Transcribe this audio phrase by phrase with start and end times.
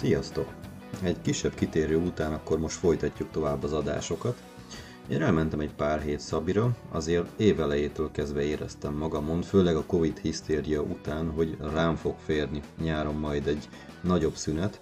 [0.00, 0.48] Sziasztok!
[1.02, 4.42] Egy kisebb kitérő után akkor most folytatjuk tovább az adásokat.
[5.08, 10.82] Én elmentem egy pár hét Szabira, azért évelejétől kezdve éreztem magamon, főleg a Covid hisztéria
[10.82, 13.68] után, hogy rám fog férni nyáron majd egy
[14.02, 14.80] nagyobb szünet,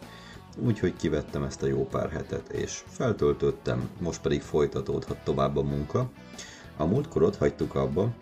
[0.58, 6.10] úgyhogy kivettem ezt a jó pár hetet, és feltöltöttem, most pedig folytatódhat tovább a munka.
[6.76, 8.14] A múltkor ott hagytuk abba,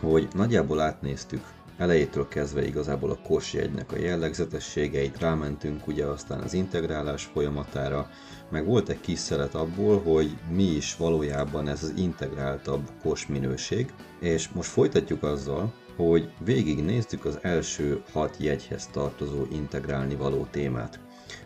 [0.00, 1.44] hogy nagyjából átnéztük
[1.82, 8.10] elejétől kezdve igazából a korsjegynek a jellegzetességeit, rámentünk ugye aztán az integrálás folyamatára,
[8.50, 13.92] meg volt egy kis szelet abból, hogy mi is valójában ez az integráltabb kos minőség,
[14.20, 21.00] és most folytatjuk azzal, hogy végignéztük az első hat jegyhez tartozó integrálni való témát.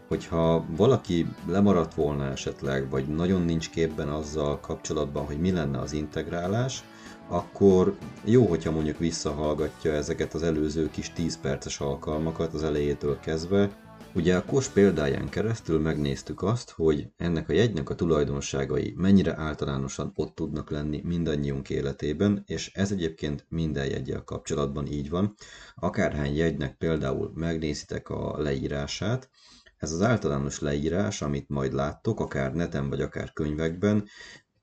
[0.08, 5.92] Hogyha valaki lemaradt volna esetleg, vagy nagyon nincs képben azzal kapcsolatban, hogy mi lenne az
[5.92, 6.84] integrálás,
[7.28, 13.84] akkor jó, hogyha mondjuk visszahallgatja ezeket az előző kis 10 perces alkalmakat az elejétől kezdve.
[14.14, 20.12] Ugye a kos példáján keresztül megnéztük azt, hogy ennek a jegynek a tulajdonságai mennyire általánosan
[20.14, 25.34] ott tudnak lenni mindannyiunk életében, és ez egyébként minden jegyel kapcsolatban így van.
[25.74, 29.30] Akárhány jegynek például megnézitek a leírását,
[29.76, 34.04] ez az általános leírás, amit majd láttok, akár neten vagy akár könyvekben,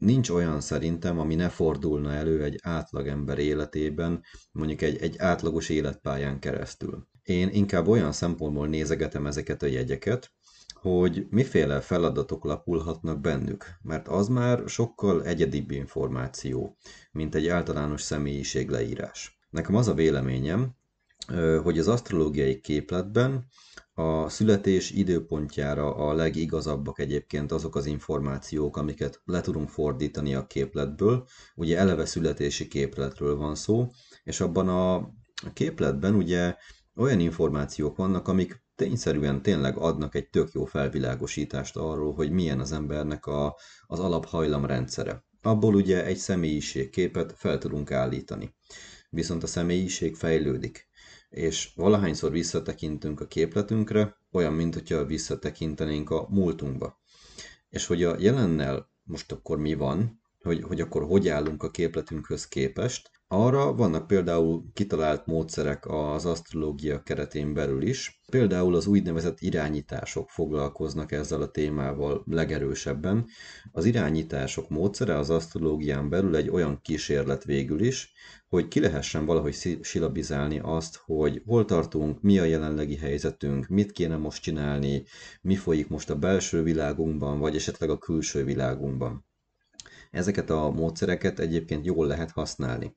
[0.03, 6.39] nincs olyan szerintem, ami ne fordulna elő egy átlagember életében, mondjuk egy, egy átlagos életpályán
[6.39, 7.07] keresztül.
[7.23, 10.31] Én inkább olyan szempontból nézegetem ezeket a jegyeket,
[10.73, 16.77] hogy miféle feladatok lapulhatnak bennük, mert az már sokkal egyedibb információ,
[17.11, 19.39] mint egy általános személyiség leírás.
[19.49, 20.75] Nekem az a véleményem,
[21.63, 23.45] hogy az asztrológiai képletben
[23.93, 31.27] a születés időpontjára a legigazabbak egyébként azok az információk, amiket le tudunk fordítani a képletből.
[31.55, 33.89] Ugye eleve születési képletről van szó,
[34.23, 35.09] és abban a
[35.53, 36.55] képletben ugye
[36.95, 42.71] olyan információk vannak, amik tényszerűen tényleg adnak egy tök jó felvilágosítást arról, hogy milyen az
[42.71, 45.23] embernek a, az alaphajlamrendszere.
[45.41, 48.55] Abból ugye egy személyiségképet fel tudunk állítani.
[49.09, 50.87] Viszont a személyiség fejlődik
[51.33, 57.01] és valahányszor visszatekintünk a képletünkre, olyan, mint hogyha visszatekintenénk a múltunkba.
[57.69, 62.47] És hogy a jelennel most akkor mi van, hogy, hogy akkor hogy állunk a képletünkhöz
[62.47, 68.21] képest, arra vannak például kitalált módszerek az asztrológia keretén belül is.
[68.29, 73.25] Például az úgynevezett irányítások foglalkoznak ezzel a témával legerősebben.
[73.71, 78.13] Az irányítások módszere az asztrológián belül egy olyan kísérlet végül is,
[78.47, 84.17] hogy ki lehessen valahogy silabizálni azt, hogy hol tartunk, mi a jelenlegi helyzetünk, mit kéne
[84.17, 85.03] most csinálni,
[85.41, 89.25] mi folyik most a belső világunkban, vagy esetleg a külső világunkban.
[90.13, 92.95] Ezeket a módszereket egyébként jól lehet használni.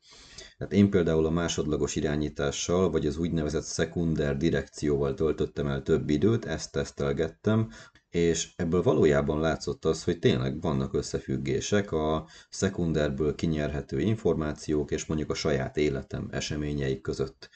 [0.58, 6.44] Tehát én például a másodlagos irányítással, vagy az úgynevezett szekunder direkcióval töltöttem el több időt,
[6.44, 7.70] ezt tesztelgettem,
[8.16, 15.30] és ebből valójában látszott az, hogy tényleg vannak összefüggések a szekunderből kinyerhető információk és mondjuk
[15.30, 17.48] a saját életem eseményei között.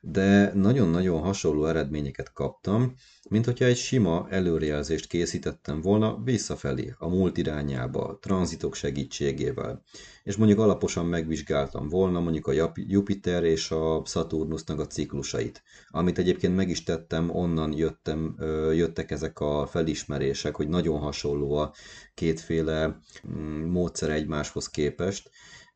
[0.00, 2.94] De nagyon-nagyon hasonló eredményeket kaptam,
[3.28, 9.82] mint hogyha egy sima előrejelzést készítettem volna visszafelé, a múlt irányába, tranzitok segítségével.
[10.22, 15.62] És mondjuk alaposan megvizsgáltam volna mondjuk a Jupiter és a Saturnusnak a ciklusait.
[15.88, 18.36] Amit egyébként meg is tettem, onnan jöttem,
[18.72, 20.07] jöttek ezek a felismerések,
[20.54, 21.74] hogy nagyon hasonló a
[22.14, 22.98] kétféle
[23.28, 25.30] mm, módszer egymáshoz képest,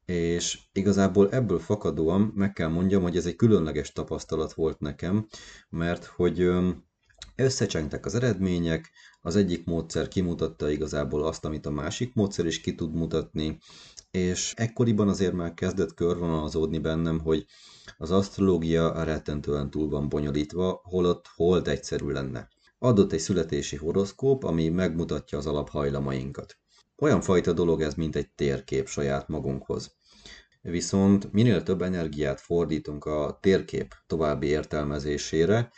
[0.05, 5.27] és igazából ebből fakadóan meg kell mondjam, hogy ez egy különleges tapasztalat volt nekem,
[5.69, 6.51] mert hogy
[7.37, 12.75] Összecsengtek az eredmények, az egyik módszer kimutatta igazából azt, amit a másik módszer is ki
[12.75, 13.59] tud mutatni,
[14.11, 17.47] és ekkoriban azért már kezdett körvonalazódni bennem, hogy
[17.99, 22.49] az asztrológia rettentően túl van bonyolítva, holott hold egyszerű lenne.
[22.83, 26.57] Adott egy születési horoszkóp, ami megmutatja az alaphajlamainkat.
[26.97, 29.95] Olyan fajta dolog ez, mint egy térkép saját magunkhoz.
[30.61, 35.71] Viszont minél több energiát fordítunk a térkép további értelmezésére,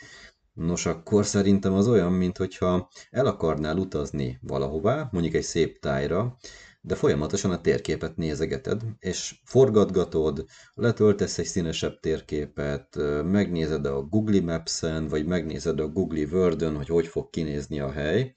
[0.53, 6.37] Nos, akkor szerintem az olyan, mint hogyha el akarnál utazni valahová, mondjuk egy szép tájra,
[6.85, 15.07] de folyamatosan a térképet nézegeted, és forgatgatod, letöltesz egy színesebb térképet, megnézed a Google Maps-en,
[15.07, 18.35] vagy megnézed a Google Word-ön, hogy hogy fog kinézni a hely,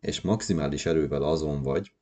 [0.00, 1.92] és maximális erővel azon vagy,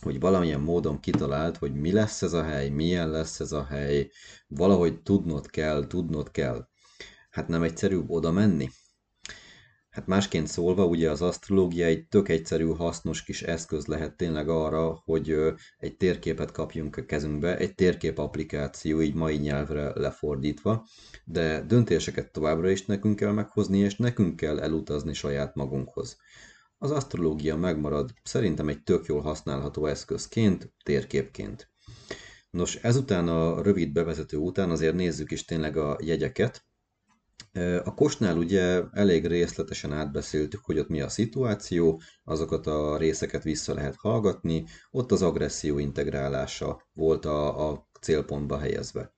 [0.00, 4.10] hogy valamilyen módon kitalált, hogy mi lesz ez a hely, milyen lesz ez a hely,
[4.48, 6.68] valahogy tudnod kell, tudnod kell.
[7.30, 8.68] Hát nem egyszerűbb oda menni?
[9.94, 15.02] Hát másként szólva, ugye az asztrológia egy tök egyszerű, hasznos kis eszköz lehet tényleg arra,
[15.04, 15.36] hogy
[15.78, 20.86] egy térképet kapjunk a kezünkbe, egy térkép applikáció így mai nyelvre lefordítva,
[21.24, 26.16] de döntéseket továbbra is nekünk kell meghozni, és nekünk kell elutazni saját magunkhoz.
[26.78, 31.70] Az asztrológia megmarad szerintem egy tök jól használható eszközként, térképként.
[32.50, 36.64] Nos, ezután a rövid bevezető után azért nézzük is tényleg a jegyeket,
[37.84, 43.74] a kosnál ugye elég részletesen átbeszéltük, hogy ott mi a szituáció, azokat a részeket vissza
[43.74, 49.14] lehet hallgatni, ott az agresszió integrálása volt a, a célpontba helyezve.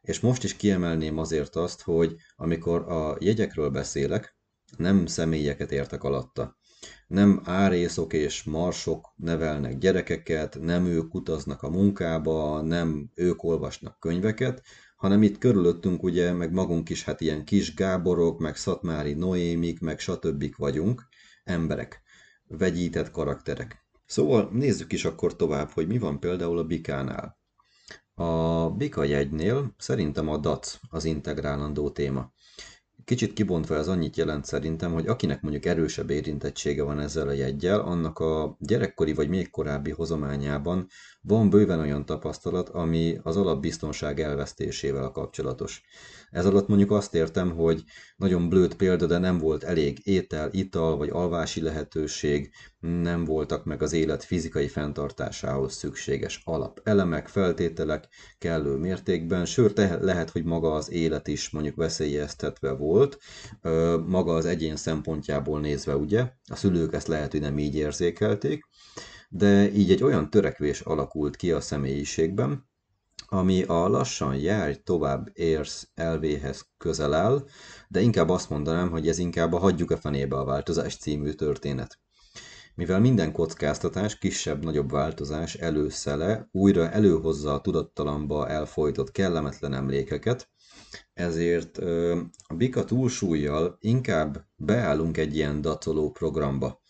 [0.00, 4.38] És most is kiemelném azért azt, hogy amikor a jegyekről beszélek,
[4.76, 6.58] nem személyeket értek alatta.
[7.06, 14.62] Nem árészok és marsok nevelnek gyerekeket, nem ők utaznak a munkába, nem ők olvasnak könyveket,
[14.96, 19.98] hanem itt körülöttünk ugye, meg magunk is hát ilyen kis Gáborok, meg Szatmári Noémik, meg
[19.98, 20.54] stb.
[20.56, 21.08] vagyunk,
[21.44, 22.02] emberek,
[22.46, 23.84] vegyített karakterek.
[24.06, 27.38] Szóval nézzük is akkor tovább, hogy mi van például a bikánál.
[28.14, 32.32] A bika jegynél szerintem a DAC az integrálandó téma.
[33.10, 37.80] Kicsit kibontva ez annyit jelent szerintem, hogy akinek mondjuk erősebb érintettsége van ezzel a jegyel,
[37.80, 40.86] annak a gyerekkori vagy még korábbi hozományában
[41.22, 45.82] van bőven olyan tapasztalat, ami az alapbiztonság elvesztésével kapcsolatos.
[46.30, 47.82] Ez alatt mondjuk azt értem, hogy
[48.16, 52.50] nagyon blőtt példa, de nem volt elég étel, ital vagy alvási lehetőség,
[52.80, 58.08] nem voltak meg az élet fizikai fenntartásához szükséges alapelemek, feltételek
[58.38, 63.18] kellő mértékben, sőt lehet, hogy maga az élet is mondjuk veszélyeztetve volt,
[64.06, 68.64] maga az egyén szempontjából nézve, ugye, a szülők ezt lehet, hogy nem így érzékelték,
[69.32, 72.68] de így egy olyan törekvés alakult ki a személyiségben,
[73.26, 77.44] ami a lassan járj, tovább érsz elvéhez közel áll,
[77.88, 81.98] de inkább azt mondanám, hogy ez inkább a hagyjuk a fenébe a változás című történet.
[82.74, 90.48] Mivel minden kockáztatás, kisebb-nagyobb változás előszele újra előhozza a tudattalamba elfolytott kellemetlen emlékeket,
[91.12, 91.78] ezért
[92.48, 96.80] a bika túlsúlyjal inkább beállunk egy ilyen dacoló programba,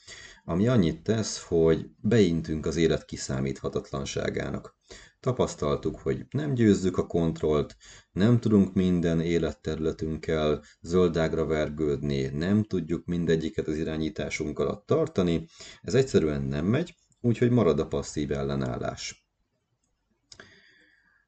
[0.44, 4.78] ami annyit tesz, hogy beintünk az élet kiszámíthatatlanságának.
[5.20, 7.76] Tapasztaltuk, hogy nem győzzük a kontrollt,
[8.12, 15.48] nem tudunk minden életterületünkkel zöldágra vergődni, nem tudjuk mindegyiket az irányításunk alatt tartani,
[15.82, 19.28] ez egyszerűen nem megy, úgyhogy marad a passzív ellenállás.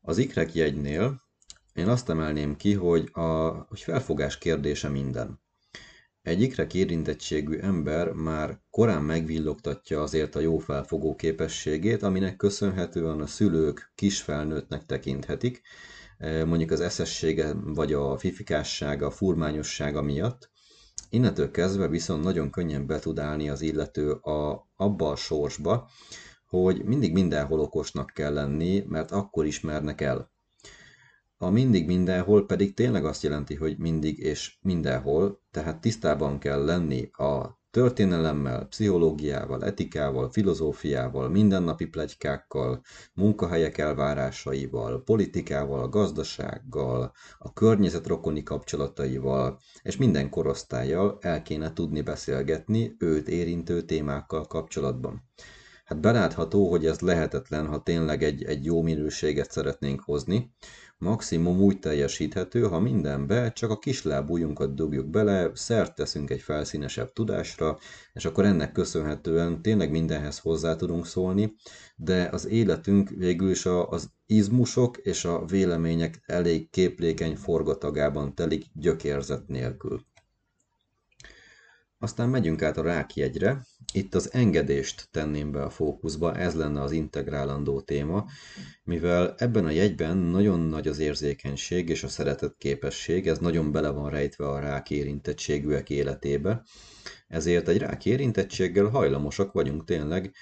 [0.01, 1.21] Az ikrek jegynél
[1.73, 5.42] én azt emelném ki, hogy, a, hogy felfogás kérdése minden.
[6.23, 13.27] Egy ikrek érintettségű ember már korán megvillogtatja azért a jó felfogó képességét, aminek köszönhetően a
[13.27, 15.63] szülők kisfelnőttnek tekinthetik,
[16.19, 20.51] e, mondjuk az eszessége vagy a fifikássága, a furmányossága miatt.
[21.09, 25.89] Innentől kezdve viszont nagyon könnyen be tud állni az illető a, abba a sorsba,
[26.47, 30.32] hogy mindig mindenhol okosnak kell lenni, mert akkor ismernek el.
[31.43, 37.11] A mindig mindenhol pedig tényleg azt jelenti, hogy mindig és mindenhol, tehát tisztában kell lenni
[37.13, 42.83] a történelemmel, pszichológiával, etikával, filozófiával, mindennapi plegykákkal,
[43.15, 52.01] munkahelyek elvárásaival, politikával, a gazdasággal, a környezet rokoni kapcsolataival, és minden korosztályjal el kéne tudni
[52.01, 55.23] beszélgetni őt érintő témákkal kapcsolatban.
[55.85, 60.53] Hát belátható, hogy ez lehetetlen, ha tényleg egy, egy jó minőséget szeretnénk hozni,
[61.03, 67.79] Maximum úgy teljesíthető, ha mindenbe csak a kislábújunkat dugjuk bele, szert teszünk egy felszínesebb tudásra,
[68.13, 71.55] és akkor ennek köszönhetően tényleg mindenhez hozzá tudunk szólni,
[71.97, 79.49] de az életünk végül is az izmusok és a vélemények elég képlékeny forgatagában telik gyökérzet
[79.49, 80.12] nélkül.
[82.03, 83.67] Aztán megyünk át a rákjegyre.
[83.93, 88.25] Itt az engedést tenném be a fókuszba, ez lenne az integrálandó téma,
[88.85, 93.89] mivel ebben a jegyben nagyon nagy az érzékenység és a szeretet képesség, ez nagyon bele
[93.89, 96.63] van rejtve a rák érintettségűek életébe,
[97.29, 100.35] ezért egy rák érintettséggel hajlamosak vagyunk tényleg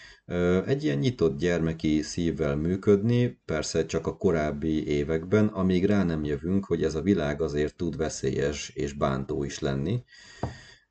[0.67, 6.65] egy ilyen nyitott gyermeki szívvel működni, persze csak a korábbi években, amíg rá nem jövünk,
[6.65, 10.03] hogy ez a világ azért tud veszélyes és bántó is lenni,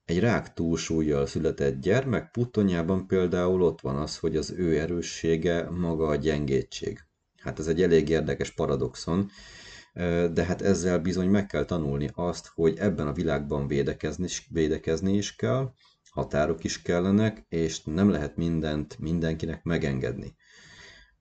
[0.10, 6.08] egy rák túlsúlyjal született gyermek puttonyában például ott van az, hogy az ő erőssége maga
[6.08, 7.00] a gyengétség.
[7.38, 9.30] Hát ez egy elég érdekes paradoxon,
[10.34, 15.36] de hát ezzel bizony meg kell tanulni azt, hogy ebben a világban védekezni, védekezni is
[15.36, 15.74] kell,
[16.10, 20.36] határok is kellenek, és nem lehet mindent mindenkinek megengedni.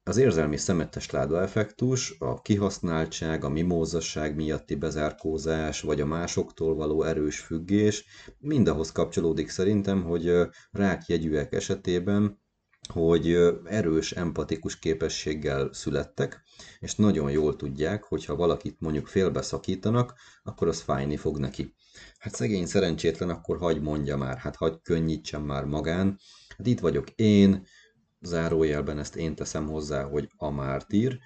[0.08, 7.02] Az érzelmi szemetes láda effektus, a kihasználtság, a mimózasság miatti bezárkózás, vagy a másoktól való
[7.02, 8.04] erős függés
[8.38, 10.32] mind ahhoz kapcsolódik szerintem, hogy
[10.70, 12.40] rákjegyűek esetében
[12.88, 16.42] hogy erős empatikus képességgel születtek,
[16.78, 21.74] és nagyon jól tudják, hogy ha valakit mondjuk félbeszakítanak, akkor az fájni fog neki.
[22.18, 26.18] Hát szegény szerencsétlen, akkor hagy mondja már, hát hagy könnyítsen már magán.
[26.56, 27.66] Hát itt vagyok én,
[28.20, 31.18] zárójelben ezt én teszem hozzá, hogy a mártír,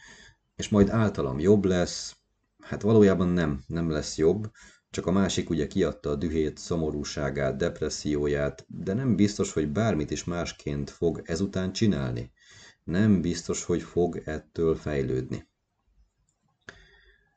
[0.56, 2.16] és majd általam jobb lesz,
[2.58, 4.50] hát valójában nem, nem lesz jobb,
[4.90, 10.24] csak a másik ugye kiadta a dühét, szomorúságát, depresszióját, de nem biztos, hogy bármit is
[10.24, 12.32] másként fog ezután csinálni.
[12.84, 15.48] Nem biztos, hogy fog ettől fejlődni.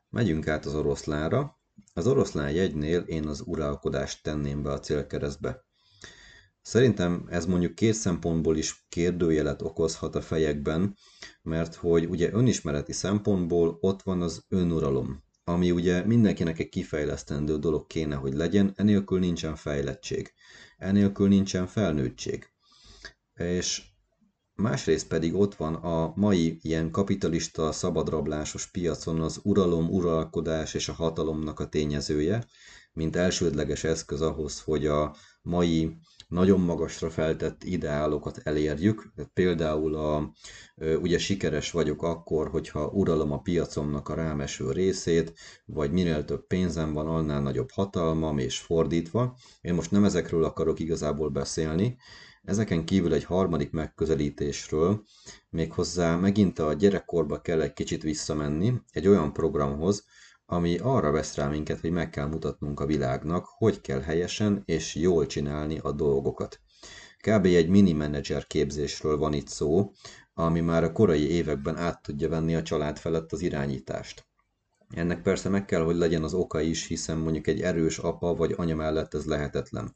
[0.09, 1.59] Megyünk át az oroszlánra.
[1.93, 5.65] Az oroszlán jegynél én az uralkodást tenném be a célkeresztbe.
[6.65, 10.97] Szerintem ez mondjuk két szempontból is kérdőjelet okozhat a fejekben,
[11.41, 17.87] mert hogy ugye önismereti szempontból ott van az önuralom, ami ugye mindenkinek egy kifejlesztendő dolog
[17.87, 20.33] kéne, hogy legyen, enélkül nincsen fejlettség,
[20.77, 22.47] enélkül nincsen felnőttség.
[23.33, 23.83] És
[24.55, 30.93] másrészt pedig ott van a mai ilyen kapitalista, szabadrablásos piacon az uralom, uralkodás és a
[30.93, 32.45] hatalomnak a tényezője,
[32.93, 39.13] mint elsődleges eszköz ahhoz, hogy a mai nagyon magasra feltett ideálokat elérjük.
[39.33, 40.33] Például a,
[41.01, 45.33] ugye sikeres vagyok akkor, hogyha uralom a piacomnak a rámeső részét,
[45.65, 49.37] vagy minél több pénzem van, annál nagyobb hatalmam, és fordítva.
[49.61, 51.97] Én most nem ezekről akarok igazából beszélni,
[52.43, 55.03] ezeken kívül egy harmadik megközelítésről,
[55.49, 60.05] méghozzá megint a gyerekkorba kell egy kicsit visszamenni, egy olyan programhoz,
[60.45, 64.95] ami arra vesz rá minket, hogy meg kell mutatnunk a világnak, hogy kell helyesen és
[64.95, 66.59] jól csinálni a dolgokat.
[67.17, 67.45] Kb.
[67.45, 69.91] egy mini menedzser képzésről van itt szó,
[70.33, 74.27] ami már a korai években át tudja venni a család felett az irányítást.
[74.89, 78.53] Ennek persze meg kell, hogy legyen az oka is, hiszen mondjuk egy erős apa vagy
[78.57, 79.95] anya mellett ez lehetetlen.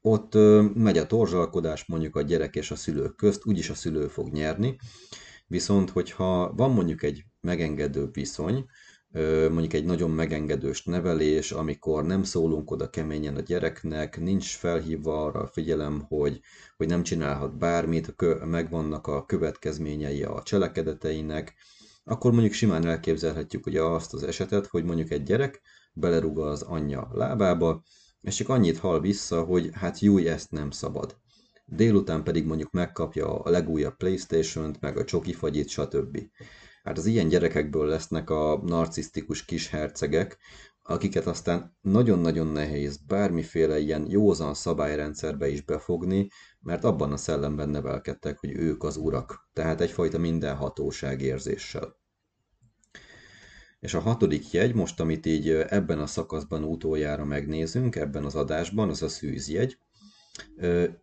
[0.00, 4.08] Ott ö, megy a torzsalkodás mondjuk a gyerek és a szülők közt, úgyis a szülő
[4.08, 4.76] fog nyerni,
[5.46, 8.64] viszont hogyha van mondjuk egy megengedő viszony,
[9.50, 15.40] mondjuk egy nagyon megengedős nevelés, amikor nem szólunk oda keményen a gyereknek, nincs felhívva arra
[15.40, 16.40] a figyelem, hogy,
[16.76, 21.54] hogy nem csinálhat bármit, megvannak a következményei a cselekedeteinek,
[22.04, 25.60] akkor mondjuk simán elképzelhetjük ugye azt az esetet, hogy mondjuk egy gyerek
[25.92, 27.82] belerúg az anyja lábába,
[28.20, 31.16] és csak annyit hal vissza, hogy hát júj, ezt nem szabad.
[31.64, 36.18] Délután pedig mondjuk megkapja a legújabb Playstation-t, meg a csokifagyit, stb.
[36.86, 40.38] Hát az ilyen gyerekekből lesznek a narcisztikus kis hercegek,
[40.82, 46.28] akiket aztán nagyon-nagyon nehéz bármiféle ilyen józan szabályrendszerbe is befogni,
[46.60, 51.96] mert abban a szellemben nevelkedtek, hogy ők az urak, tehát egyfajta mindenhatóság érzéssel.
[53.80, 58.88] És a hatodik jegy, most amit így ebben a szakaszban utoljára megnézünk, ebben az adásban,
[58.88, 59.78] az a szűzjegy.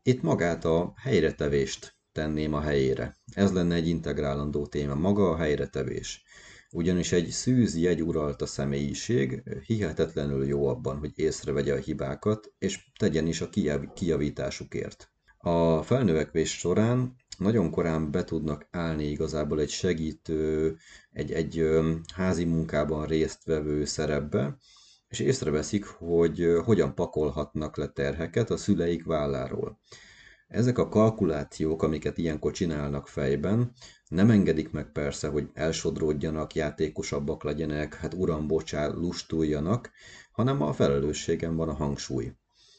[0.04, 3.18] Itt magát a helyretevést tenném a helyére.
[3.34, 6.24] Ez lenne egy integrálandó téma, maga a helyretevés.
[6.72, 13.28] Ugyanis egy szűz jegy uralta személyiség hihetetlenül jó abban, hogy észrevegye a hibákat, és tegyen
[13.28, 13.50] is a
[13.94, 15.12] kijavításukért.
[15.38, 20.78] A felnövekvés során nagyon korán be tudnak állni igazából egy segítő,
[21.12, 21.70] egy, egy
[22.14, 24.58] házi munkában résztvevő szerepbe,
[25.08, 29.80] és észreveszik, hogy hogyan pakolhatnak le terheket a szüleik válláról.
[30.54, 33.72] Ezek a kalkulációk, amiket ilyenkor csinálnak fejben,
[34.08, 39.92] nem engedik meg persze, hogy elsodródjanak, játékosabbak legyenek, hát uram, bocsá, lustuljanak,
[40.32, 42.32] hanem a felelősségen van a hangsúly.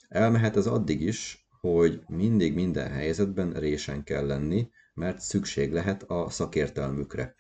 [0.09, 6.31] Elmehet ez addig is, hogy mindig minden helyzetben résen kell lenni, mert szükség lehet a
[6.31, 7.35] szakértelmükre.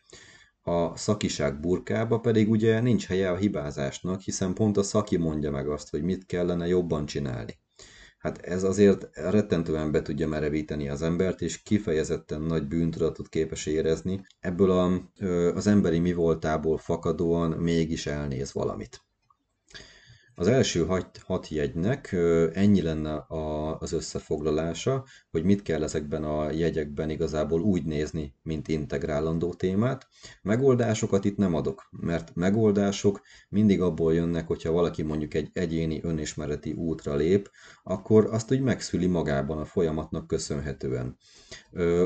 [0.63, 5.69] A szakiság burkába pedig ugye nincs helye a hibázásnak, hiszen pont a szaki mondja meg
[5.69, 7.63] azt, hogy mit kellene jobban csinálni.
[8.25, 14.21] Hát ez azért rettentően be tudja merevíteni az embert, és kifejezetten nagy bűntudatot képes érezni.
[14.41, 15.11] Ebből a,
[15.55, 19.04] az emberi mi voltából fakadóan mégis elnéz valamit.
[20.37, 22.13] Az első hat, hat jegynek
[22.53, 28.69] ennyi lenne a, az összefoglalása, hogy mit kell ezekben a jegyekben igazából úgy nézni, mint
[28.69, 30.09] integrálandó témát.
[30.43, 36.73] Megoldásokat itt nem adok, mert megoldások mindig abból jönnek, hogyha valaki mondjuk egy egyéni önismereti
[36.73, 37.51] útra lép,
[37.83, 41.17] akkor azt úgy megszüli magában a folyamatnak köszönhetően.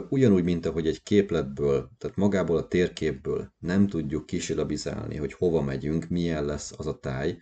[0.09, 6.09] Ugyanúgy, mint ahogy egy képletből, tehát magából a térképből nem tudjuk kisilabizálni, hogy hova megyünk,
[6.09, 7.39] milyen lesz az a táj,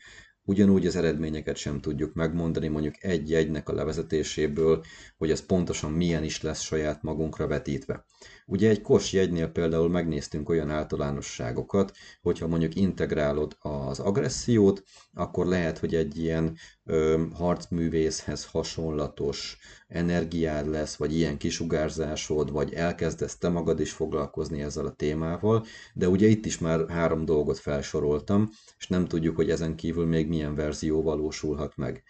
[0.48, 4.84] Ugyanúgy az eredményeket sem tudjuk megmondani mondjuk egy jegynek a levezetéséből,
[5.16, 8.04] hogy ez pontosan milyen is lesz saját magunkra vetítve.
[8.48, 15.78] Ugye egy kos jegynél például megnéztünk olyan általánosságokat, hogyha mondjuk integrálod az agressziót, akkor lehet,
[15.78, 23.80] hogy egy ilyen ö, harcművészhez hasonlatos energiád lesz, vagy ilyen kisugárzásod, vagy elkezdesz te magad
[23.80, 29.06] is foglalkozni ezzel a témával, de ugye itt is már három dolgot felsoroltam, és nem
[29.06, 32.02] tudjuk, hogy ezen kívül még milyen verzió valósulhat meg.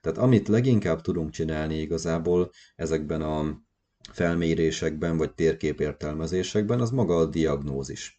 [0.00, 3.63] Tehát amit leginkább tudunk csinálni igazából ezekben a
[4.12, 8.18] felmérésekben vagy térképértelmezésekben, az maga a diagnózis.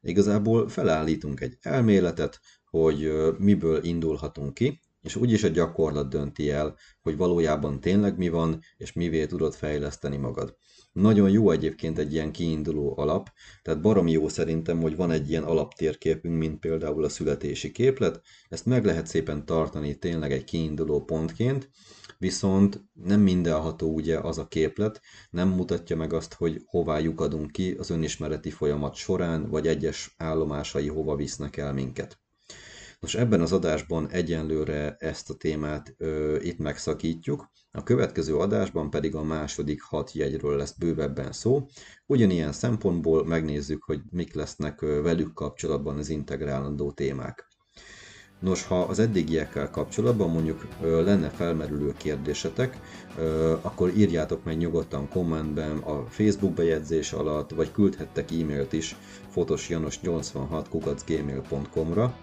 [0.00, 7.16] Igazából felállítunk egy elméletet, hogy miből indulhatunk ki, és úgyis a gyakorlat dönti el, hogy
[7.16, 10.56] valójában tényleg mi van, és mivé tudod fejleszteni magad.
[10.92, 13.28] Nagyon jó egyébként egy ilyen kiinduló alap,
[13.62, 18.66] tehát baromi jó szerintem, hogy van egy ilyen alaptérképünk, mint például a születési képlet, ezt
[18.66, 21.70] meg lehet szépen tartani tényleg egy kiinduló pontként,
[22.18, 27.72] viszont nem mindenható ugye az a képlet, nem mutatja meg azt, hogy hová lyukadunk ki
[27.72, 32.18] az önismereti folyamat során, vagy egyes állomásai hova visznek el minket.
[33.00, 39.14] Nos, ebben az adásban egyenlőre ezt a témát ö, itt megszakítjuk, a következő adásban pedig
[39.14, 41.66] a második hat jegyről lesz bővebben szó.
[42.06, 47.47] Ugyanilyen szempontból megnézzük, hogy mik lesznek velük kapcsolatban az integrálandó témák.
[48.40, 52.80] Nos, ha az eddigiekkel kapcsolatban mondjuk lenne felmerülő kérdésetek,
[53.62, 58.96] akkor írjátok meg nyugodtan kommentben a Facebook bejegyzés alatt, vagy küldhettek e-mailt is
[59.34, 62.16] fotosjanos86 gmail.com-ra,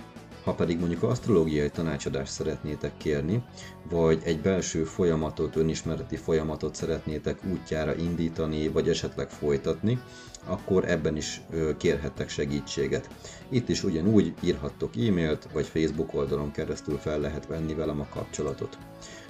[0.46, 3.44] ha pedig mondjuk asztrológiai tanácsadást szeretnétek kérni,
[3.90, 10.00] vagy egy belső folyamatot, önismereti folyamatot szeretnétek útjára indítani, vagy esetleg folytatni,
[10.46, 11.42] akkor ebben is
[11.78, 13.10] kérhettek segítséget.
[13.50, 18.78] Itt is ugyanúgy írhattok e-mailt, vagy Facebook oldalon keresztül fel lehet venni velem a kapcsolatot.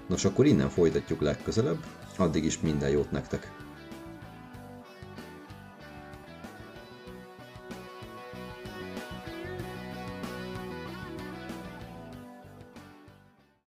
[0.07, 1.85] Nos, akkor innen folytatjuk legközelebb,
[2.17, 3.54] addig is minden jót nektek!